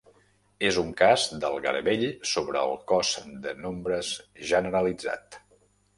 [0.69, 3.11] És un cas del garbell sobre el cos
[3.47, 4.11] de nombres
[4.53, 5.43] generalitzat.